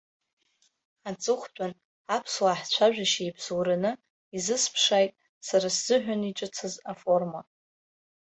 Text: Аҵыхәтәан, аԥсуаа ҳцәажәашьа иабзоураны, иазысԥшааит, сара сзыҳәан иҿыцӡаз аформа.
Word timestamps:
Аҵыхәтәан, 1.09 1.73
аԥсуаа 2.15 2.59
ҳцәажәашьа 2.59 3.23
иабзоураны, 3.25 3.91
иазысԥшааит, 4.35 5.13
сара 5.47 5.67
сзыҳәан 5.75 6.21
иҿыцӡаз 6.29 6.75
аформа. 6.91 7.41